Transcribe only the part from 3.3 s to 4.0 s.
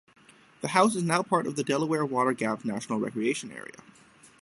Area.